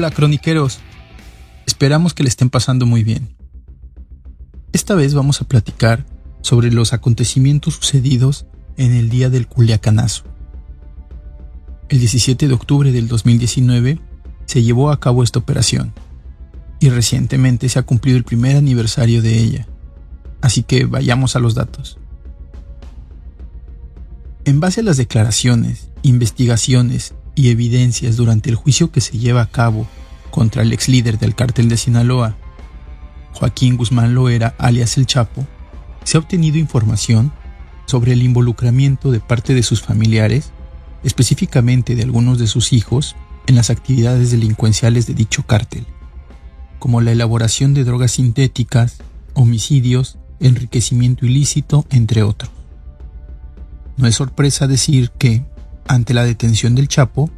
[0.00, 0.78] Hola croniqueros,
[1.66, 3.36] esperamos que le estén pasando muy bien.
[4.72, 6.06] Esta vez vamos a platicar
[6.40, 8.46] sobre los acontecimientos sucedidos
[8.78, 10.24] en el día del Culiacanazo.
[11.90, 14.00] El 17 de octubre del 2019
[14.46, 15.92] se llevó a cabo esta operación
[16.80, 19.66] y recientemente se ha cumplido el primer aniversario de ella.
[20.40, 21.98] Así que vayamos a los datos.
[24.46, 29.50] En base a las declaraciones, investigaciones y evidencias durante el juicio que se lleva a
[29.50, 29.86] cabo
[30.30, 32.36] contra el ex líder del cártel de Sinaloa,
[33.32, 35.46] Joaquín Guzmán Loera, alias El Chapo,
[36.04, 37.32] se ha obtenido información
[37.86, 40.52] sobre el involucramiento de parte de sus familiares,
[41.02, 45.86] específicamente de algunos de sus hijos, en las actividades delincuenciales de dicho cártel,
[46.78, 48.98] como la elaboración de drogas sintéticas,
[49.34, 52.50] homicidios, enriquecimiento ilícito, entre otros.
[53.96, 55.44] No es sorpresa decir que,
[55.90, 57.30] ante la detención del Chapo,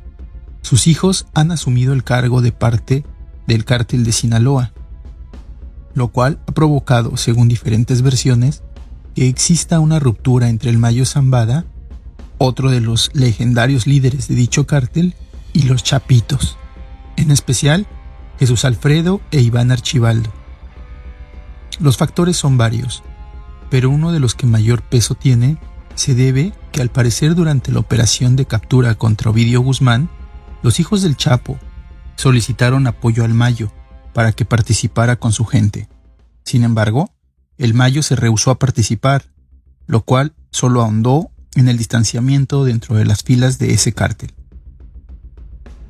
[0.61, 3.03] sus hijos han asumido el cargo de parte
[3.47, 4.75] del cártel de Sinaloa,
[5.95, 8.63] lo cual ha provocado, según diferentes versiones,
[9.15, 11.65] que exista una ruptura entre el Mayo Zambada,
[12.37, 15.15] otro de los legendarios líderes de dicho cártel,
[15.55, 16.59] y los Chapitos,
[17.17, 17.87] en especial
[18.39, 20.31] Jesús Alfredo e Iván Archibaldo.
[21.81, 23.03] Los factores son varios,
[23.71, 25.57] pero uno de los que mayor peso tiene
[25.95, 30.11] se debe que al parecer durante la operación de captura contra Ovidio Guzmán,
[30.63, 31.59] los hijos del Chapo
[32.17, 33.71] solicitaron apoyo al Mayo
[34.13, 35.89] para que participara con su gente.
[36.45, 37.11] Sin embargo,
[37.59, 39.33] el Mayo se rehusó a participar,
[39.87, 44.33] lo cual solo ahondó en el distanciamiento dentro de las filas de ese cártel.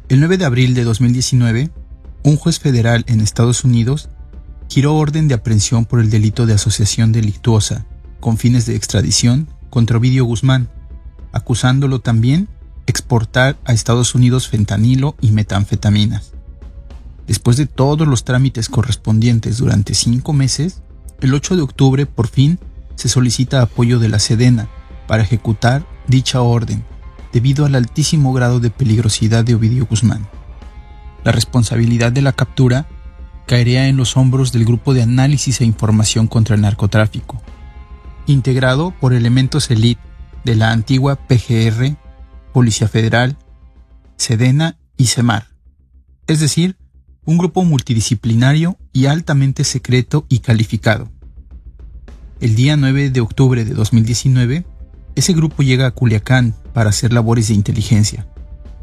[0.09, 1.71] El 9 de abril de 2019,
[2.25, 4.09] un juez federal en Estados Unidos
[4.69, 7.87] giró orden de aprehensión por el delito de asociación delictuosa
[8.21, 10.69] con fines de extradición contra Ovidio Guzmán,
[11.33, 12.47] acusándolo también
[12.87, 16.33] exportar a Estados Unidos fentanilo y metanfetaminas.
[17.27, 20.83] Después de todos los trámites correspondientes durante cinco meses,
[21.23, 22.59] el 8 de octubre por fin
[22.97, 24.69] se solicita apoyo de la Sedena
[25.07, 26.85] para ejecutar dicha orden,
[27.33, 30.29] debido al altísimo grado de peligrosidad de Ovidio Guzmán.
[31.25, 32.89] La responsabilidad de la captura
[33.47, 37.41] caería en los hombros del Grupo de Análisis e Información contra el Narcotráfico,
[38.27, 40.01] integrado por elementos elite
[40.45, 41.97] de la antigua PGR,
[42.53, 43.37] Policía Federal,
[44.17, 45.49] Sedena y CEMAR,
[46.27, 46.77] es decir,
[47.25, 51.11] un grupo multidisciplinario y altamente secreto y calificado.
[52.41, 54.67] El día 9 de octubre de 2019,
[55.15, 58.27] ese grupo llega a Culiacán para hacer labores de inteligencia,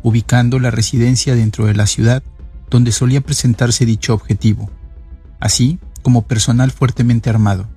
[0.03, 2.23] ubicando la residencia dentro de la ciudad
[2.69, 4.69] donde solía presentarse dicho objetivo,
[5.39, 7.67] así como personal fuertemente armado.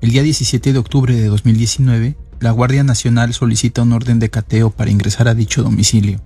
[0.00, 4.70] El día 17 de octubre de 2019, la Guardia Nacional solicita un orden de cateo
[4.70, 6.20] para ingresar a dicho domicilio.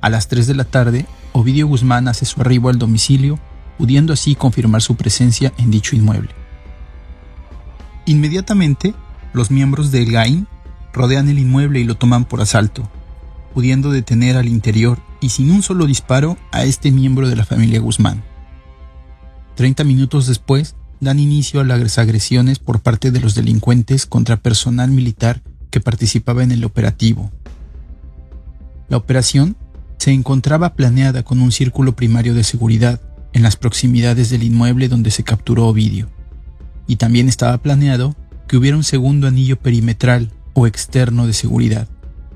[0.00, 3.38] A las 3 de la tarde, Ovidio Guzmán hace su arribo al domicilio,
[3.76, 6.30] pudiendo así confirmar su presencia en dicho inmueble.
[8.06, 8.94] Inmediatamente,
[9.34, 10.46] los miembros del GAIN
[10.94, 12.90] rodean el inmueble y lo toman por asalto,
[13.52, 17.80] pudiendo detener al interior y sin un solo disparo a este miembro de la familia
[17.80, 18.24] Guzmán.
[19.56, 24.90] Treinta minutos después, dan inicio a las agresiones por parte de los delincuentes contra personal
[24.90, 27.30] militar que participaba en el operativo.
[28.88, 29.56] La operación
[29.98, 33.00] se encontraba planeada con un círculo primario de seguridad
[33.32, 36.08] en las proximidades del inmueble donde se capturó Ovidio,
[36.86, 38.16] y también estaba planeado
[38.46, 41.86] que hubiera un segundo anillo perimetral o externo de seguridad,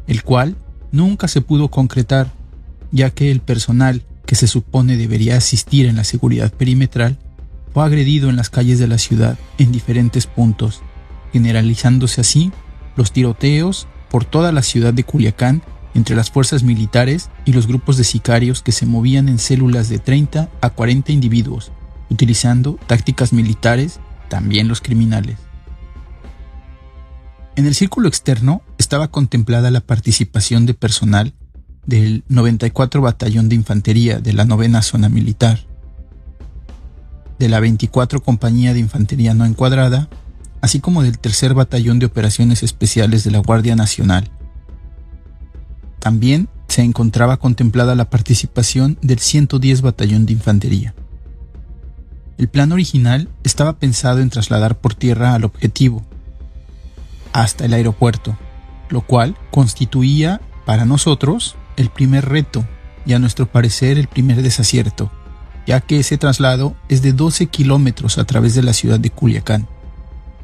[0.06, 0.56] el cual
[0.90, 2.30] nunca se pudo concretar,
[2.90, 7.18] ya que el personal que se supone debería asistir en la seguridad perimetral
[7.72, 10.82] fue agredido en las calles de la ciudad en diferentes puntos,
[11.32, 12.52] generalizándose así
[12.96, 15.62] los tiroteos por toda la ciudad de Culiacán
[15.94, 19.98] entre las fuerzas militares y los grupos de sicarios que se movían en células de
[19.98, 21.72] 30 a 40 individuos,
[22.10, 25.38] utilizando tácticas militares, también los criminales.
[27.56, 31.34] En el círculo externo estaba contemplada la participación de personal
[31.84, 35.60] del 94 Batallón de Infantería de la Novena Zona Militar,
[37.42, 40.08] de la 24 Compañía de Infantería No Encuadrada,
[40.60, 44.30] así como del Tercer Batallón de Operaciones Especiales de la Guardia Nacional.
[45.98, 50.94] También se encontraba contemplada la participación del 110 Batallón de Infantería.
[52.38, 56.04] El plan original estaba pensado en trasladar por tierra al objetivo,
[57.32, 58.38] hasta el aeropuerto,
[58.88, 62.64] lo cual constituía para nosotros el primer reto
[63.04, 65.10] y a nuestro parecer el primer desacierto
[65.66, 69.68] ya que ese traslado es de 12 kilómetros a través de la ciudad de Culiacán,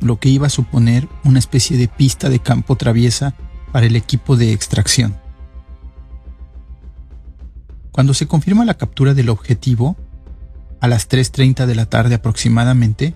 [0.00, 3.34] lo que iba a suponer una especie de pista de campo traviesa
[3.72, 5.16] para el equipo de extracción.
[7.90, 9.96] Cuando se confirma la captura del objetivo,
[10.80, 13.14] a las 3.30 de la tarde aproximadamente,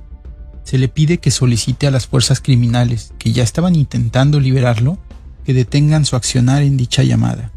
[0.64, 4.98] se le pide que solicite a las fuerzas criminales que ya estaban intentando liberarlo
[5.44, 7.52] que detengan su accionar en dicha llamada.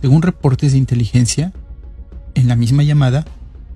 [0.00, 1.52] Según reportes de inteligencia,
[2.34, 3.24] en la misma llamada,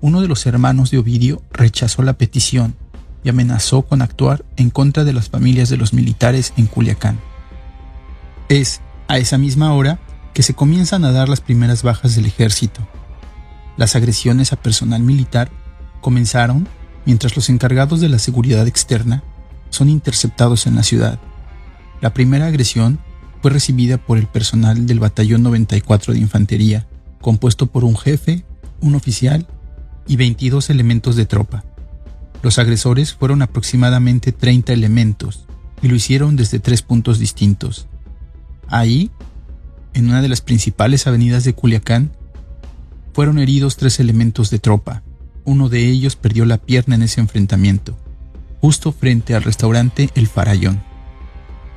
[0.01, 2.75] uno de los hermanos de Ovidio rechazó la petición
[3.23, 7.19] y amenazó con actuar en contra de las familias de los militares en Culiacán.
[8.49, 9.99] Es a esa misma hora
[10.33, 12.87] que se comienzan a dar las primeras bajas del ejército.
[13.75, 15.49] Las agresiones a personal militar
[16.01, 16.67] comenzaron
[17.05, 19.23] mientras los encargados de la seguridad externa
[19.69, 21.19] son interceptados en la ciudad.
[22.01, 22.99] La primera agresión
[23.41, 26.87] fue recibida por el personal del Batallón 94 de Infantería,
[27.21, 28.45] compuesto por un jefe,
[28.81, 29.47] un oficial
[30.07, 31.63] y 22 elementos de tropa.
[32.43, 35.45] Los agresores fueron aproximadamente 30 elementos
[35.81, 37.87] y lo hicieron desde tres puntos distintos.
[38.67, 39.11] Ahí,
[39.93, 42.11] en una de las principales avenidas de Culiacán,
[43.13, 45.01] fueron heridos tres elementos de tropa.
[45.43, 47.97] Uno de ellos perdió la pierna en ese enfrentamiento,
[48.61, 50.81] justo frente al restaurante El Farallón.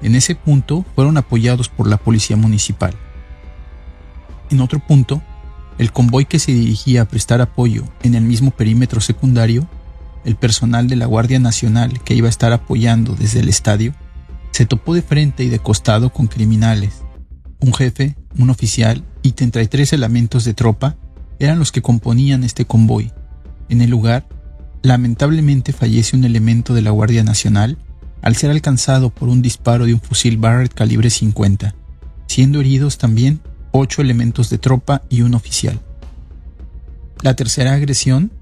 [0.02, 2.94] En ese punto fueron apoyados por la policía municipal.
[4.50, 5.22] En otro punto,
[5.78, 9.68] el convoy que se dirigía a prestar apoyo en el mismo perímetro secundario,
[10.24, 13.94] el personal de la Guardia Nacional que iba a estar apoyando desde el estadio,
[14.50, 17.02] se topó de frente y de costado con criminales.
[17.60, 20.96] Un jefe, un oficial y 33 elementos de tropa
[21.38, 23.12] eran los que componían este convoy.
[23.68, 24.26] En el lugar,
[24.82, 27.78] lamentablemente fallece un elemento de la Guardia Nacional
[28.22, 31.74] al ser alcanzado por un disparo de un fusil Barrett calibre 50,
[32.26, 33.40] siendo heridos también
[33.72, 35.80] ocho elementos de tropa y un oficial.
[37.22, 38.32] La tercera agresión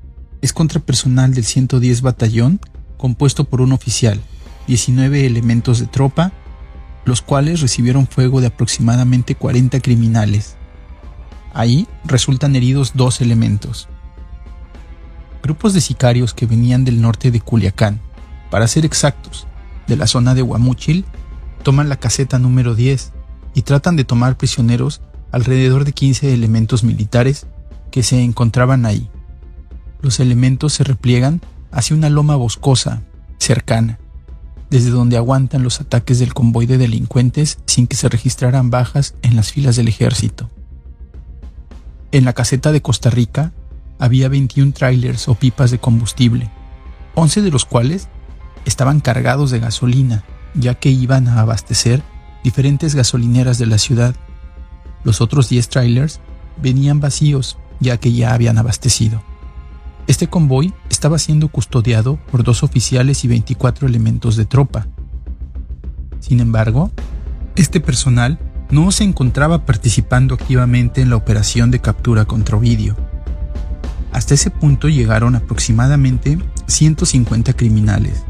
[0.41, 2.61] es contra personal del 110 Batallón,
[2.97, 4.21] compuesto por un oficial,
[4.67, 6.33] 19 elementos de tropa,
[7.05, 10.57] los cuales recibieron fuego de aproximadamente 40 criminales.
[11.55, 13.89] Ahí resultan heridos dos elementos.
[15.43, 18.01] Grupos de sicarios que venían del norte de Culiacán,
[18.51, 19.47] para ser exactos,
[19.87, 21.05] de la zona de Guamúchil,
[21.63, 23.13] toman la caseta número 10
[23.55, 25.01] y tratan de tomar prisioneros
[25.33, 27.47] alrededor de 15 elementos militares
[27.91, 29.09] que se encontraban ahí.
[30.01, 31.41] Los elementos se repliegan
[31.71, 33.03] hacia una loma boscosa,
[33.39, 33.99] cercana,
[34.71, 39.37] desde donde aguantan los ataques del convoy de delincuentes sin que se registraran bajas en
[39.37, 40.51] las filas del ejército.
[42.13, 43.53] En la caseta de Costa Rica
[43.99, 46.51] había 21 trailers o pipas de combustible,
[47.15, 48.09] 11 de los cuales
[48.65, 50.25] estaban cargados de gasolina,
[50.55, 52.03] ya que iban a abastecer
[52.45, 54.15] diferentes gasolineras de la ciudad
[55.05, 56.21] los otros 10 trailers
[56.61, 59.23] venían vacíos ya que ya habían abastecido.
[60.07, 64.87] Este convoy estaba siendo custodiado por dos oficiales y 24 elementos de tropa.
[66.21, 66.91] Sin embargo,
[67.57, 68.39] este personal
[68.71, 72.97] no se encontraba participando activamente en la operación de captura contra Ovidio.
[74.13, 78.25] Hasta ese punto llegaron aproximadamente 150 criminales,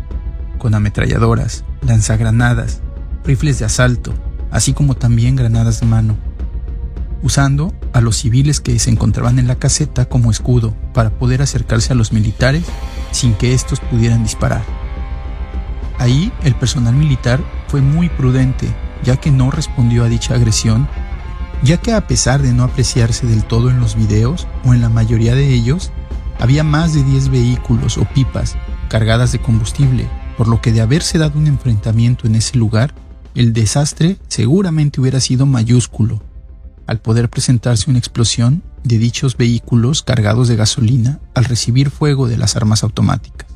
[0.58, 2.80] con ametralladoras, lanzagranadas,
[3.24, 4.12] rifles de asalto,
[4.50, 6.27] así como también granadas de mano
[7.22, 11.92] usando a los civiles que se encontraban en la caseta como escudo para poder acercarse
[11.92, 12.64] a los militares
[13.10, 14.62] sin que estos pudieran disparar.
[15.98, 18.68] Ahí el personal militar fue muy prudente,
[19.02, 20.88] ya que no respondió a dicha agresión,
[21.62, 24.88] ya que a pesar de no apreciarse del todo en los videos o en la
[24.88, 25.90] mayoría de ellos,
[26.38, 28.56] había más de 10 vehículos o pipas
[28.88, 32.94] cargadas de combustible, por lo que de haberse dado un enfrentamiento en ese lugar,
[33.34, 36.22] el desastre seguramente hubiera sido mayúsculo
[36.88, 42.38] al poder presentarse una explosión de dichos vehículos cargados de gasolina al recibir fuego de
[42.38, 43.46] las armas automáticas.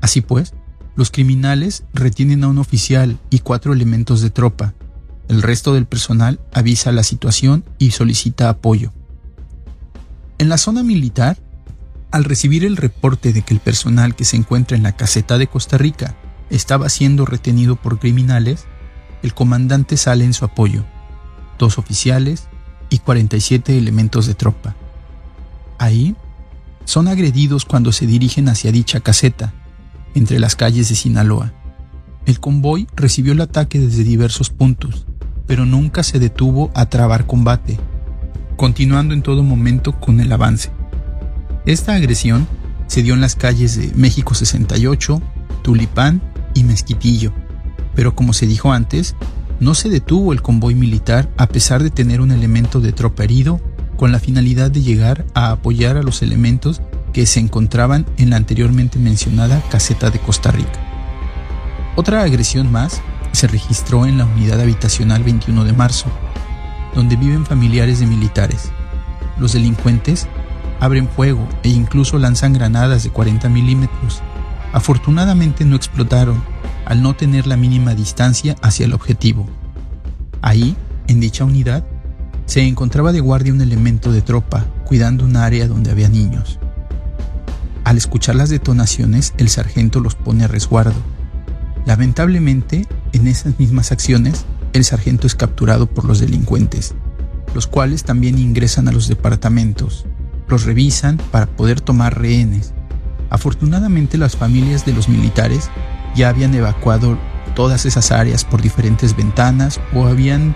[0.00, 0.52] Así pues,
[0.96, 4.74] los criminales retienen a un oficial y cuatro elementos de tropa.
[5.28, 8.92] El resto del personal avisa la situación y solicita apoyo.
[10.38, 11.38] En la zona militar,
[12.10, 15.46] al recibir el reporte de que el personal que se encuentra en la caseta de
[15.46, 16.16] Costa Rica
[16.50, 18.64] estaba siendo retenido por criminales,
[19.22, 20.84] el comandante sale en su apoyo
[21.58, 22.48] dos oficiales
[22.90, 24.74] y 47 elementos de tropa.
[25.78, 26.16] Ahí
[26.84, 29.52] son agredidos cuando se dirigen hacia dicha caseta,
[30.14, 31.52] entre las calles de Sinaloa.
[32.26, 35.06] El convoy recibió el ataque desde diversos puntos,
[35.46, 37.78] pero nunca se detuvo a trabar combate,
[38.56, 40.70] continuando en todo momento con el avance.
[41.66, 42.46] Esta agresión
[42.86, 45.20] se dio en las calles de México 68,
[45.62, 46.22] Tulipán
[46.54, 47.32] y Mezquitillo,
[47.94, 49.16] pero como se dijo antes,
[49.60, 53.60] no se detuvo el convoy militar a pesar de tener un elemento de tropa herido
[53.96, 56.82] con la finalidad de llegar a apoyar a los elementos
[57.12, 60.80] que se encontraban en la anteriormente mencionada caseta de Costa Rica.
[61.96, 63.00] Otra agresión más
[63.32, 66.06] se registró en la unidad habitacional 21 de marzo,
[66.94, 68.70] donde viven familiares de militares.
[69.38, 70.28] los delincuentes
[70.80, 74.22] abren fuego e incluso lanzan granadas de 40 milímetros.
[74.72, 76.42] Afortunadamente no explotaron,
[76.84, 79.48] al no tener la mínima distancia hacia el objetivo.
[80.42, 80.76] Ahí,
[81.06, 81.84] en dicha unidad,
[82.46, 86.58] se encontraba de guardia un elemento de tropa, cuidando un área donde había niños.
[87.84, 91.00] Al escuchar las detonaciones, el sargento los pone a resguardo.
[91.86, 96.94] Lamentablemente, en esas mismas acciones, el sargento es capturado por los delincuentes,
[97.54, 100.06] los cuales también ingresan a los departamentos,
[100.48, 102.72] los revisan para poder tomar rehenes.
[103.30, 105.70] Afortunadamente las familias de los militares
[106.14, 107.18] ya habían evacuado
[107.54, 110.54] todas esas áreas por diferentes ventanas o habían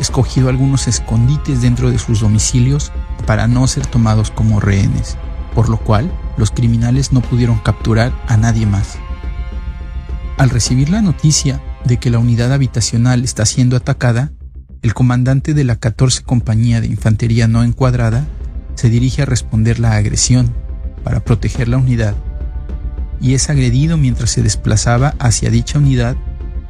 [0.00, 2.92] escogido algunos escondites dentro de sus domicilios
[3.26, 5.16] para no ser tomados como rehenes,
[5.54, 8.98] por lo cual los criminales no pudieron capturar a nadie más.
[10.36, 14.32] Al recibir la noticia de que la unidad habitacional está siendo atacada,
[14.82, 18.26] el comandante de la 14 Compañía de Infantería no encuadrada
[18.74, 20.52] se dirige a responder la agresión
[21.04, 22.14] para proteger la unidad
[23.20, 26.16] y es agredido mientras se desplazaba hacia dicha unidad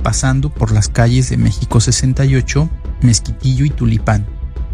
[0.04, 2.68] pasando por las calles de México 68,
[3.00, 4.26] Mezquitillo y Tulipán,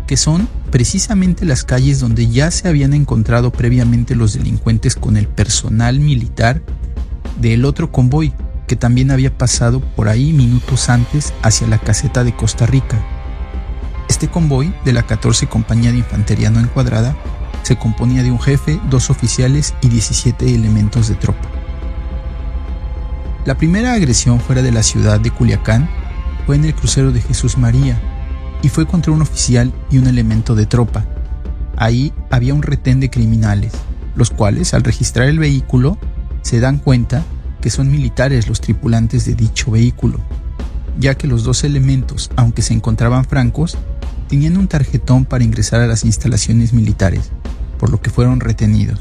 [0.06, 5.28] que son precisamente las calles donde ya se habían encontrado previamente los delincuentes con el
[5.28, 6.62] personal militar
[7.40, 8.32] del otro convoy
[8.66, 13.00] que también había pasado por ahí minutos antes hacia la caseta de Costa Rica.
[14.08, 17.16] Este convoy de la 14 Compañía de Infantería no encuadrada
[17.62, 21.59] se componía de un jefe, dos oficiales y 17 elementos de tropa.
[23.46, 25.88] La primera agresión fuera de la ciudad de Culiacán
[26.44, 27.98] fue en el crucero de Jesús María
[28.60, 31.06] y fue contra un oficial y un elemento de tropa.
[31.76, 33.72] Ahí había un retén de criminales,
[34.14, 35.96] los cuales al registrar el vehículo
[36.42, 37.24] se dan cuenta
[37.62, 40.18] que son militares los tripulantes de dicho vehículo,
[40.98, 43.78] ya que los dos elementos, aunque se encontraban francos,
[44.28, 47.30] tenían un tarjetón para ingresar a las instalaciones militares,
[47.78, 49.00] por lo que fueron retenidos.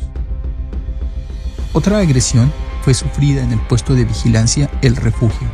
[1.73, 5.47] Otra agresión fue sufrida en el puesto de vigilancia El Refugio,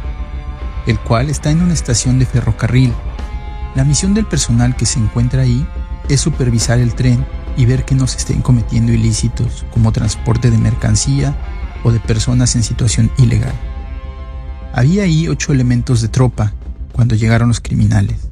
[0.87, 2.93] el cual está en una estación de ferrocarril.
[3.75, 5.65] La misión del personal que se encuentra ahí
[6.09, 7.25] es supervisar el tren
[7.57, 11.35] y ver que no se estén cometiendo ilícitos como transporte de mercancía
[11.83, 13.53] o de personas en situación ilegal.
[14.73, 16.53] Había ahí ocho elementos de tropa
[16.91, 18.29] cuando llegaron los criminales.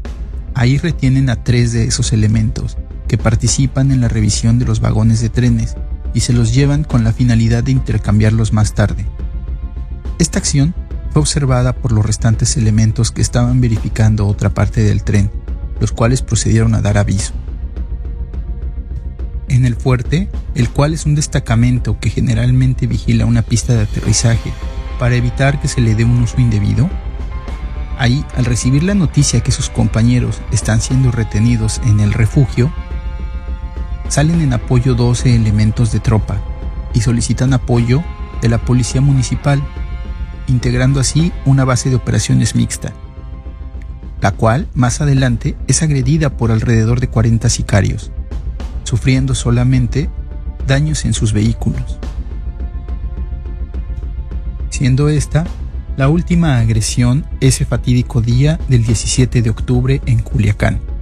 [0.56, 5.22] Ahí retienen a tres de esos elementos que participan en la revisión de los vagones
[5.22, 5.76] de trenes
[6.13, 9.05] y se los llevan con la finalidad de intercambiarlos más tarde.
[10.20, 10.74] Esta acción
[11.12, 15.32] fue observada por los restantes elementos que estaban verificando otra parte del tren,
[15.79, 17.34] los cuales procedieron a dar aviso.
[19.48, 24.51] En el fuerte, el cual es un destacamento que generalmente vigila una pista de aterrizaje
[24.98, 26.89] para evitar que se le dé un uso indebido,
[27.98, 32.74] ahí al recibir la noticia que sus compañeros están siendo retenidos en el refugio,
[34.08, 36.42] salen en apoyo 12 elementos de tropa
[36.94, 38.04] y solicitan apoyo
[38.42, 39.64] de la Policía Municipal,
[40.48, 42.94] integrando así una base de operaciones mixta,
[44.22, 48.12] la cual más adelante es agredida por alrededor de 40 sicarios,
[48.84, 50.10] sufriendo solamente
[50.68, 51.98] daños en sus vehículos.
[54.70, 55.46] Siendo esta
[55.96, 60.93] la última agresión ese fatídico día del 17 de octubre en Culiacán.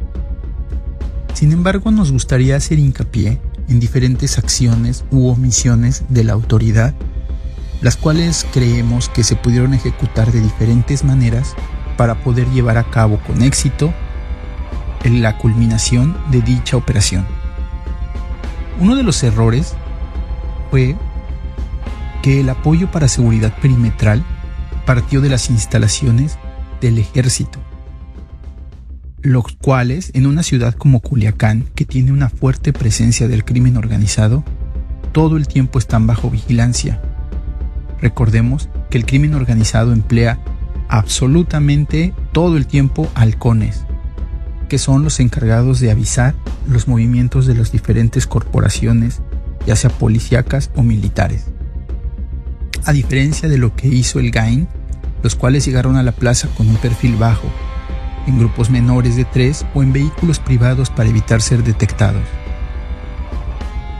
[1.33, 6.93] Sin embargo, nos gustaría hacer hincapié en diferentes acciones u omisiones de la autoridad,
[7.81, 11.55] las cuales creemos que se pudieron ejecutar de diferentes maneras
[11.97, 13.93] para poder llevar a cabo con éxito
[15.09, 17.25] la culminación de dicha operación.
[18.79, 19.73] Uno de los errores
[20.69, 20.95] fue
[22.21, 24.23] que el apoyo para seguridad perimetral
[24.85, 26.37] partió de las instalaciones
[26.81, 27.59] del ejército
[29.21, 34.43] los cuales en una ciudad como Culiacán, que tiene una fuerte presencia del crimen organizado,
[35.11, 37.01] todo el tiempo están bajo vigilancia.
[37.99, 40.39] Recordemos que el crimen organizado emplea
[40.87, 43.85] absolutamente todo el tiempo halcones,
[44.67, 46.33] que son los encargados de avisar
[46.67, 49.21] los movimientos de las diferentes corporaciones,
[49.67, 51.45] ya sea policíacas o militares.
[52.85, 54.67] A diferencia de lo que hizo el GAIN,
[55.21, 57.47] los cuales llegaron a la plaza con un perfil bajo,
[58.27, 62.23] en grupos menores de tres o en vehículos privados para evitar ser detectados.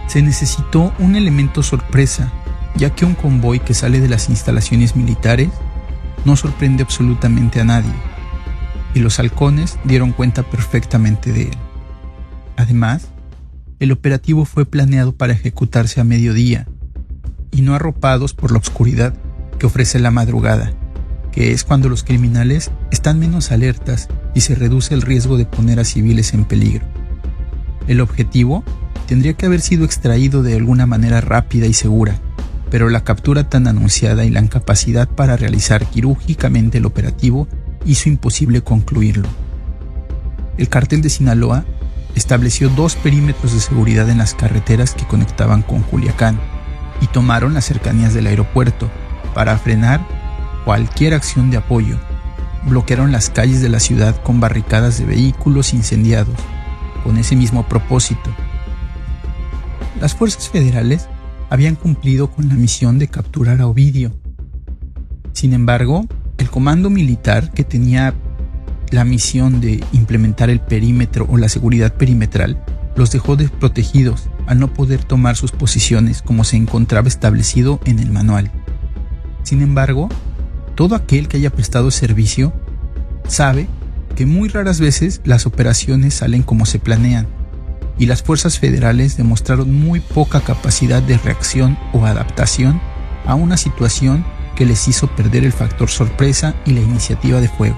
[0.08, 2.32] Se necesitó un elemento sorpresa,
[2.76, 5.50] ya que un convoy que sale de las instalaciones militares
[6.26, 7.94] no sorprende absolutamente a nadie,
[8.94, 11.58] y los halcones dieron cuenta perfectamente de él.
[12.58, 13.08] Además,
[13.80, 16.68] el operativo fue planeado para ejecutarse a mediodía,
[17.52, 19.14] y no arropados por la oscuridad
[19.58, 20.74] que ofrece la madrugada
[21.32, 25.80] que es cuando los criminales están menos alertas y se reduce el riesgo de poner
[25.80, 26.86] a civiles en peligro.
[27.88, 28.64] El objetivo
[29.08, 32.16] tendría que haber sido extraído de alguna manera rápida y segura,
[32.70, 37.48] pero la captura tan anunciada y la incapacidad para realizar quirúrgicamente el operativo
[37.86, 39.28] hizo imposible concluirlo.
[40.58, 41.66] El cartel de Sinaloa
[42.16, 46.40] estableció dos perímetros de seguridad en las carreteras que conectaban con Culiacán
[47.02, 48.90] y tomaron las cercanías del aeropuerto
[49.34, 50.06] para frenar
[50.66, 51.98] cualquier acción de apoyo.
[52.68, 56.36] Bloquearon las calles de la ciudad con barricadas de vehículos incendiados,
[57.04, 58.30] con ese mismo propósito.
[60.00, 61.08] Las fuerzas federales
[61.50, 64.14] habían cumplido con la misión de capturar a Ovidio.
[65.34, 66.06] Sin embargo,
[66.38, 68.14] el comando militar que tenía
[68.90, 72.64] la misión de implementar el perímetro o la seguridad perimetral
[72.96, 78.12] los dejó desprotegidos al no poder tomar sus posiciones como se encontraba establecido en el
[78.12, 78.52] manual.
[79.44, 80.10] Sin embargo,
[80.82, 82.52] todo aquel que haya prestado servicio
[83.28, 83.68] sabe
[84.16, 87.28] que muy raras veces las operaciones salen como se planean
[88.00, 92.82] y las fuerzas federales demostraron muy poca capacidad de reacción o adaptación
[93.28, 97.78] a una situación que les hizo perder el factor sorpresa y la iniciativa de fuego.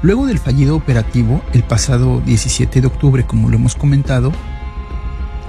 [0.00, 4.32] Luego del fallido operativo, el pasado 17 de octubre, como lo hemos comentado,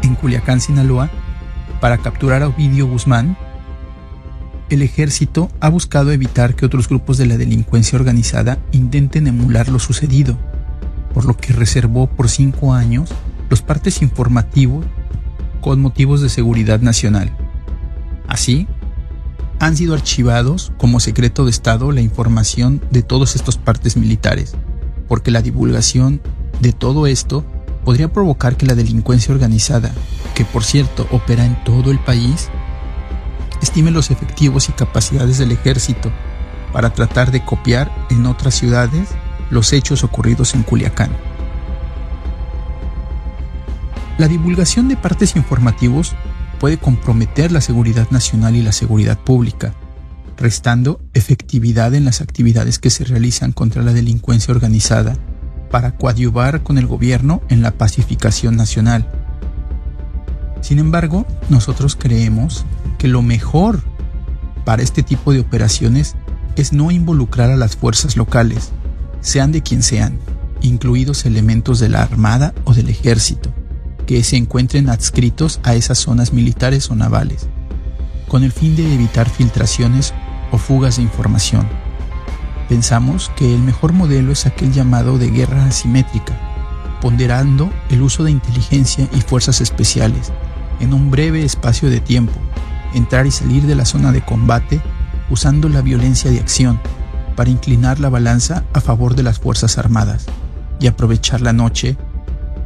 [0.01, 1.09] en Culiacán, Sinaloa,
[1.79, 3.38] para capturar a Ovidio Guzmán,
[4.69, 9.79] el ejército ha buscado evitar que otros grupos de la delincuencia organizada intenten emular lo
[9.79, 10.38] sucedido,
[11.13, 13.10] por lo que reservó por cinco años
[13.50, 14.86] los partes informativos
[15.62, 17.31] con motivos de seguridad nacional.
[18.27, 18.67] Así,
[19.60, 24.55] han sido archivados como secreto de Estado la información de todos estos partes militares,
[25.07, 26.22] porque la divulgación
[26.59, 27.46] de todo esto
[27.83, 29.94] podría provocar que la delincuencia organizada,
[30.33, 32.50] que por cierto opera en todo el país,
[33.61, 36.11] estime los efectivos y capacidades del ejército
[36.72, 39.09] para tratar de copiar en otras ciudades
[39.50, 41.11] los hechos ocurridos en Culiacán.
[44.18, 46.15] La divulgación de partes informativos
[46.59, 49.74] puede comprometer la seguridad nacional y la seguridad pública,
[50.37, 55.18] restando efectividad en las actividades que se realizan contra la delincuencia organizada
[55.70, 59.09] para coadyuvar con el gobierno en la pacificación nacional.
[60.61, 62.65] Sin embargo, nosotros creemos
[62.98, 63.81] que lo mejor
[64.64, 66.16] para este tipo de operaciones
[66.55, 68.72] es no involucrar a las fuerzas locales,
[69.22, 70.20] sean de quien sean,
[70.62, 73.53] incluidos elementos de la Armada o del Ejército
[74.05, 77.48] que se encuentren adscritos a esas zonas militares o navales,
[78.27, 80.14] con el fin de evitar filtraciones
[80.51, 81.68] o fugas de información.
[82.70, 86.34] Pensamos que el mejor modelo es aquel llamado de guerra asimétrica,
[87.01, 90.31] ponderando el uso de inteligencia y fuerzas especiales
[90.79, 92.34] en un breve espacio de tiempo,
[92.96, 94.81] entrar y salir de la zona de combate
[95.29, 96.79] usando la violencia de acción
[97.36, 100.25] para inclinar la balanza a favor de las Fuerzas Armadas
[100.79, 101.98] y aprovechar la noche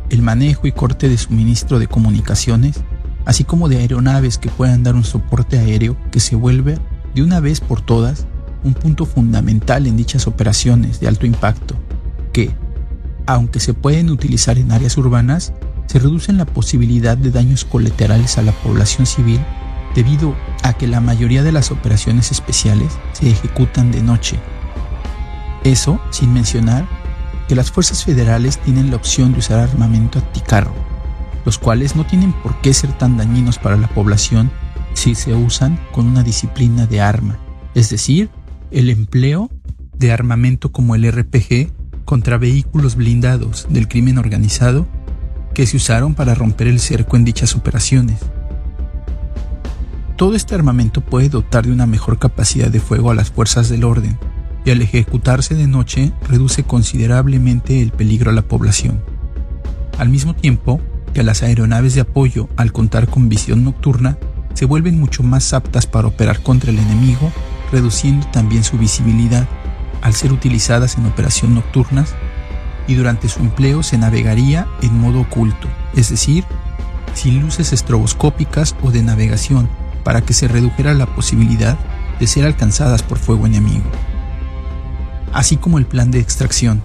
[0.10, 2.82] el manejo y corte de suministro de comunicaciones,
[3.26, 6.78] así como de aeronaves que puedan dar un soporte aéreo que se vuelve,
[7.14, 8.26] de una vez por todas,
[8.64, 11.76] un punto fundamental en dichas operaciones de alto impacto,
[12.34, 12.52] que,
[13.28, 15.54] aunque se pueden utilizar en áreas urbanas,
[15.86, 19.40] se reducen la posibilidad de daños colaterales a la población civil
[20.00, 20.34] debido
[20.64, 24.40] a que la mayoría de las operaciones especiales se ejecutan de noche.
[25.66, 26.88] Eso sin mencionar
[27.50, 30.74] que las fuerzas federales tienen la opción de usar armamento anticarro,
[31.44, 34.52] los cuales no tienen por qué ser tan dañinos para la población
[34.94, 37.38] si se usan con una disciplina de arma,
[37.76, 38.30] es decir,
[38.72, 39.50] el empleo
[39.98, 41.74] de armamento como el RPG
[42.06, 44.88] contra vehículos blindados del crimen organizado
[45.54, 48.20] que se usaron para romper el cerco en dichas operaciones.
[50.20, 53.86] Todo este armamento puede dotar de una mejor capacidad de fuego a las fuerzas del
[53.86, 54.20] orden,
[54.66, 59.02] y al ejecutarse de noche reduce considerablemente el peligro a la población.
[59.98, 60.82] Al mismo tiempo
[61.14, 64.18] que las aeronaves de apoyo, al contar con visión nocturna,
[64.56, 67.32] se vuelven mucho más aptas para operar contra el enemigo,
[67.72, 69.48] reduciendo también su visibilidad
[70.02, 72.14] al ser utilizadas en operación nocturnas
[72.90, 76.44] y durante su empleo se navegaría en modo oculto, es decir,
[77.14, 79.70] sin luces estroboscópicas o de navegación,
[80.10, 81.78] para que se redujera la posibilidad
[82.20, 83.86] de ser alcanzadas por fuego enemigo
[85.34, 86.82] así como el plan de extracción.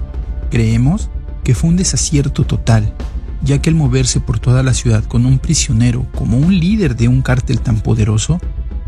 [0.50, 1.10] Creemos
[1.42, 2.94] que fue un desacierto total,
[3.42, 7.08] ya que al moverse por toda la ciudad con un prisionero como un líder de
[7.08, 8.40] un cártel tan poderoso,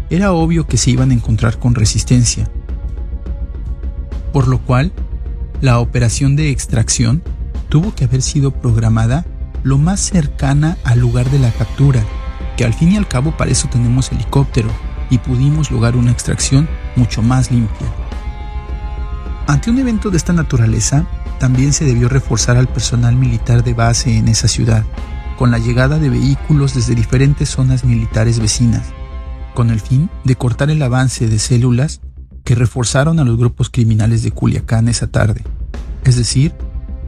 [0.08, 2.48] era obvio que se iban a encontrar con resistencia.
[4.32, 4.92] Por lo cual,
[5.60, 7.22] la operación de extracción
[7.68, 9.24] tuvo que haber sido programada
[9.62, 12.04] lo más cercana al lugar de la captura,
[12.56, 14.70] que al fin y al cabo para eso tenemos helicóptero
[15.10, 17.86] y pudimos lograr una extracción mucho más limpia.
[19.46, 21.06] Ante un evento de esta naturaleza,
[21.38, 24.84] también se debió reforzar al personal militar de base en esa ciudad,
[25.36, 28.82] con la llegada de vehículos desde diferentes zonas militares vecinas,
[29.54, 32.00] con el fin de cortar el avance de células
[32.42, 35.44] que reforzaron a los grupos criminales de Culiacán esa tarde,
[36.04, 36.54] es decir,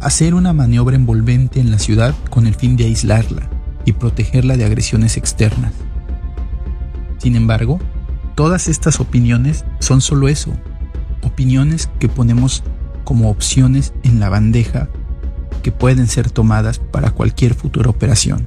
[0.00, 3.48] hacer una maniobra envolvente en la ciudad con el fin de aislarla
[3.88, 5.72] y protegerla de agresiones externas.
[7.16, 7.80] Sin embargo,
[8.34, 10.52] todas estas opiniones son solo eso,
[11.22, 12.62] opiniones que ponemos
[13.04, 14.90] como opciones en la bandeja
[15.62, 18.46] que pueden ser tomadas para cualquier futura operación.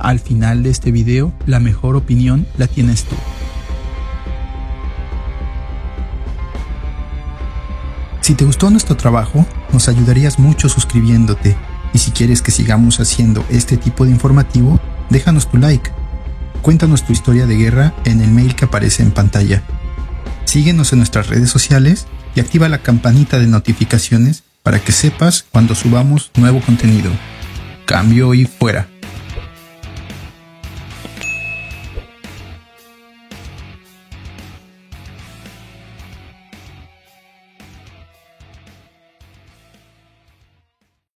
[0.00, 3.14] Al final de este video, la mejor opinión la tienes tú.
[8.20, 11.56] Si te gustó nuestro trabajo, nos ayudarías mucho suscribiéndote
[11.94, 15.90] y si quieres que sigamos haciendo este tipo de informativo, déjanos tu like.
[16.60, 19.62] Cuéntanos tu historia de guerra en el mail que aparece en pantalla.
[20.44, 25.74] Síguenos en nuestras redes sociales y activa la campanita de notificaciones para que sepas cuando
[25.74, 27.10] subamos nuevo contenido.
[27.86, 28.88] Cambio y fuera.